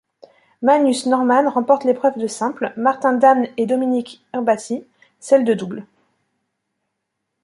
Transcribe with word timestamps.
Magnus 0.63 1.05
Norman 1.05 1.47
remporte 1.47 1.83
l'épreuve 1.83 2.17
de 2.17 2.25
simple, 2.25 2.73
Martin 2.75 3.13
Damm 3.13 3.45
et 3.57 3.67
Dominik 3.67 4.25
Hrbatý 4.33 4.83
celle 5.19 5.43
de 5.45 5.53
double. 5.53 5.85